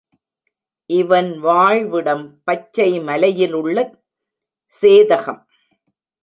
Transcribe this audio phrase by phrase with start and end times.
[0.89, 3.77] இவன் வாழ்விடம் பச்சை மலையிலுள்ள
[4.73, 5.41] சேதகம்.